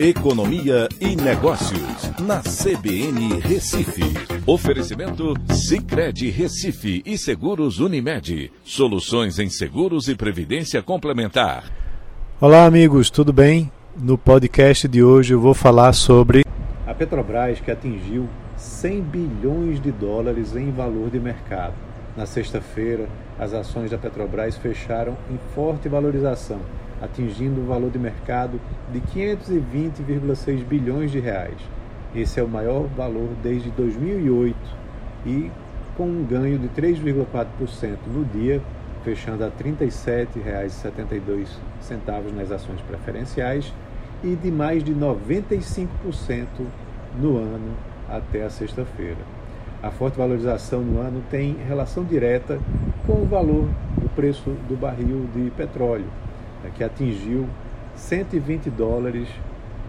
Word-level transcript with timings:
Economia 0.00 0.88
e 1.00 1.16
Negócios, 1.16 2.12
na 2.20 2.40
CBN 2.40 3.40
Recife. 3.40 4.04
Oferecimento 4.46 5.34
Cicred 5.52 6.30
Recife 6.30 7.02
e 7.04 7.18
Seguros 7.18 7.80
Unimed. 7.80 8.52
Soluções 8.62 9.40
em 9.40 9.50
seguros 9.50 10.06
e 10.06 10.14
previdência 10.14 10.80
complementar. 10.84 11.64
Olá, 12.40 12.64
amigos, 12.64 13.10
tudo 13.10 13.32
bem? 13.32 13.72
No 13.96 14.16
podcast 14.16 14.86
de 14.86 15.02
hoje 15.02 15.34
eu 15.34 15.40
vou 15.40 15.52
falar 15.52 15.92
sobre 15.92 16.44
a 16.86 16.94
Petrobras 16.94 17.58
que 17.58 17.72
atingiu 17.72 18.28
100 18.56 19.00
bilhões 19.02 19.80
de 19.82 19.90
dólares 19.90 20.54
em 20.54 20.70
valor 20.70 21.10
de 21.10 21.18
mercado. 21.18 21.74
Na 22.16 22.24
sexta-feira, 22.24 23.08
as 23.36 23.52
ações 23.52 23.90
da 23.90 23.98
Petrobras 23.98 24.56
fecharam 24.56 25.16
em 25.28 25.38
forte 25.56 25.88
valorização 25.88 26.60
atingindo 27.00 27.60
um 27.60 27.66
valor 27.66 27.90
de 27.90 27.98
mercado 27.98 28.60
de 28.92 29.00
520,6 29.00 30.64
bilhões 30.64 31.10
de 31.10 31.18
reais. 31.18 31.56
Esse 32.14 32.40
é 32.40 32.42
o 32.42 32.48
maior 32.48 32.86
valor 32.88 33.28
desde 33.42 33.70
2008 33.70 34.56
e 35.26 35.50
com 35.96 36.06
um 36.06 36.24
ganho 36.24 36.58
de 36.58 36.68
3,4% 36.68 37.96
no 38.06 38.24
dia, 38.24 38.62
fechando 39.04 39.44
a 39.44 39.48
R$ 39.48 39.52
37,72 39.58 41.48
nas 42.34 42.52
ações 42.52 42.80
preferenciais 42.82 43.72
e 44.22 44.34
de 44.34 44.50
mais 44.50 44.82
de 44.82 44.94
95% 44.94 45.88
no 47.20 47.36
ano 47.36 47.74
até 48.08 48.44
a 48.44 48.50
sexta-feira. 48.50 49.18
A 49.82 49.90
forte 49.90 50.18
valorização 50.18 50.80
no 50.80 51.00
ano 51.00 51.22
tem 51.30 51.56
relação 51.68 52.04
direta 52.04 52.58
com 53.06 53.22
o 53.22 53.26
valor 53.26 53.68
do 53.96 54.08
preço 54.14 54.50
do 54.68 54.76
barril 54.76 55.26
de 55.34 55.50
petróleo, 55.50 56.06
que 56.74 56.82
atingiu 56.82 57.46
120 57.94 58.70
dólares 58.70 59.28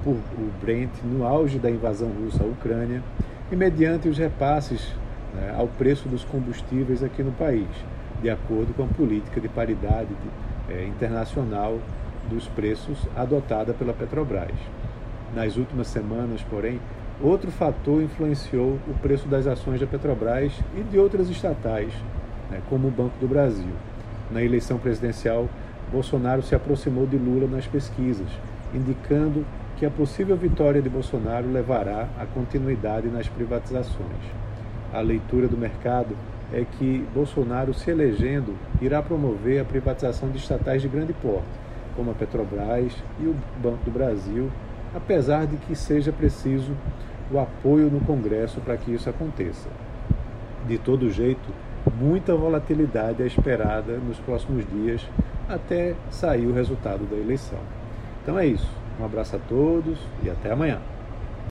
por 0.04 0.14
o 0.14 0.52
Brent 0.62 0.92
no 1.04 1.26
auge 1.26 1.60
da 1.60 1.70
invasão 1.70 2.10
russa 2.10 2.44
à 2.44 2.48
Ucrânia 2.48 3.04
e 3.52 3.56
mediante 3.56 4.08
os 4.08 4.18
repasses 4.18 4.94
né, 5.34 5.54
ao 5.58 5.68
preço 5.68 6.08
dos 6.08 6.24
combustíveis 6.24 7.04
aqui 7.04 7.24
no 7.24 7.32
país, 7.32 7.68
de 8.22 8.30
acordo 8.30 8.74
com 8.74 8.84
a 8.84 8.88
política 8.88 9.40
de 9.40 9.48
paridade 9.48 10.08
de, 10.08 10.74
é, 10.74 10.86
internacional 10.86 11.78
dos 12.30 12.48
preços 12.48 12.98
adotada 13.16 13.74
pela 13.74 13.94
Petrobras. 13.94 14.56
Nas 15.34 15.58
últimas 15.58 15.88
semanas, 15.88 16.42
porém, 16.50 16.80
outro 17.22 17.52
fator 17.52 18.02
influenciou 18.02 18.80
o 18.88 18.94
preço 19.02 19.28
das 19.28 19.48
ações 19.48 19.80
da 19.80 19.88
Petrobras 19.88 20.54
e 20.78 20.82
de 20.82 20.98
outras 20.98 21.30
estatais, 21.30 21.92
né, 22.50 22.62
como 22.70 22.88
o 22.88 22.92
Banco 22.92 23.18
do 23.20 23.28
Brasil. 23.28 23.74
Na 24.32 24.44
eleição 24.44 24.78
presidencial 24.78 25.48
Bolsonaro 25.92 26.44
se 26.44 26.54
aproximou 26.54 27.08
de 27.08 27.18
Lula 27.18 27.48
nas 27.48 27.66
pesquisas, 27.66 28.28
indicando 28.74 29.46
que 29.78 29.86
a 29.86 29.90
possível 29.90 30.36
vitória 30.36 30.82
de 30.82 30.90
Bolsonaro 30.90 31.52
levará 31.52 32.08
à 32.20 32.26
continuidade 32.26 33.08
nas 33.08 33.28
privatizações. 33.28 34.40
A 34.94 35.00
leitura 35.00 35.48
do 35.48 35.58
mercado 35.58 36.16
é 36.54 36.66
que 36.78 37.06
Bolsonaro, 37.14 37.74
se 37.74 37.90
elegendo, 37.90 38.56
irá 38.82 39.02
promover 39.02 39.62
a 39.62 39.66
privatização 39.66 40.30
de 40.30 40.38
estatais 40.38 40.82
de 40.82 40.88
grande 40.88 41.14
porte, 41.14 41.48
como 41.96 42.12
a 42.12 42.14
Petrobras 42.14 42.94
e 43.20 43.26
o 43.26 43.36
Banco 43.62 43.86
do 43.86 43.92
Brasil, 43.92 44.50
apesar 44.96 45.46
de 45.48 45.58
que 45.58 45.76
seja 45.76 46.12
preciso 46.12 46.74
o 47.32 47.40
apoio 47.40 47.90
no 47.90 48.00
Congresso 48.02 48.60
para 48.62 48.78
que 48.78 48.92
isso 48.94 49.10
aconteça. 49.10 49.70
De 50.68 50.78
todo 50.78 51.10
jeito, 51.10 51.50
muita 52.00 52.36
volatilidade 52.36 53.24
é 53.24 53.26
esperada 53.26 53.98
nos 53.98 54.20
próximos 54.20 54.66
dias 54.68 55.08
até 55.50 55.96
sair 56.12 56.46
o 56.46 56.54
resultado 56.54 57.06
da 57.10 57.18
eleição. 57.18 57.60
Então 58.22 58.38
é 58.38 58.46
isso. 58.46 58.70
Um 59.00 59.06
abraço 59.06 59.36
a 59.36 59.40
todos 59.40 59.98
e 60.24 60.30
até 60.30 60.52
amanhã. 60.52 60.80